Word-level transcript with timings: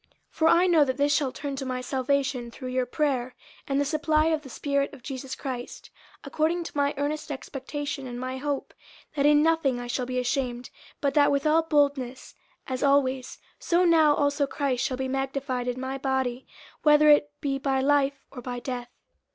50:001:019 0.31 0.31
For 0.31 0.47
I 0.47 0.65
know 0.65 0.83
that 0.83 0.97
this 0.97 1.13
shall 1.15 1.31
turn 1.31 1.55
to 1.57 1.63
my 1.63 1.79
salvation 1.79 2.49
through 2.49 2.69
your 2.69 2.87
prayer, 2.87 3.35
and 3.67 3.79
the 3.79 3.85
supply 3.85 4.29
of 4.29 4.41
the 4.41 4.49
Spirit 4.49 4.91
of 4.95 5.03
Jesus 5.03 5.35
Christ, 5.35 5.91
50:001:020 6.23 6.27
According 6.27 6.63
to 6.63 6.71
my 6.77 6.93
earnest 6.97 7.31
expectation 7.31 8.07
and 8.07 8.19
my 8.19 8.37
hope, 8.37 8.73
that 9.15 9.27
in 9.27 9.43
nothing 9.43 9.79
I 9.79 9.85
shall 9.85 10.07
be 10.07 10.17
ashamed, 10.17 10.71
but 11.01 11.13
that 11.13 11.29
with 11.31 11.45
all 11.45 11.61
boldness, 11.61 12.33
as 12.65 12.81
always, 12.81 13.37
so 13.59 13.85
now 13.85 14.15
also 14.15 14.47
Christ 14.47 14.83
shall 14.83 14.97
be 14.97 15.07
magnified 15.07 15.67
in 15.67 15.79
my 15.79 15.99
body, 15.99 16.47
whether 16.81 17.07
it 17.11 17.29
be 17.39 17.59
by 17.59 17.79
life, 17.79 18.25
or 18.31 18.41
by 18.41 18.59
death. 18.59 18.89